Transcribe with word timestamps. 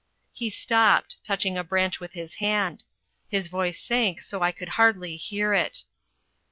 He 0.33 0.49
stopped 0.49 1.23
touching 1.23 1.59
a 1.59 1.63
branch 1.63 1.99
with 1.99 2.13
his 2.13 2.33
hand. 2.41 2.83
His 3.29 3.45
voice 3.49 3.79
sank 3.79 4.23
so 4.23 4.41
I 4.41 4.51
could 4.51 4.69
hardly 4.69 5.15
hear 5.15 5.53
it. 5.53 5.83